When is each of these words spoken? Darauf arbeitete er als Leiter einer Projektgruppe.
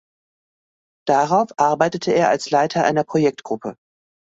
Darauf 1.07 1.49
arbeitete 1.57 2.11
er 2.11 2.29
als 2.29 2.49
Leiter 2.49 2.83
einer 2.85 3.03
Projektgruppe. 3.03 3.75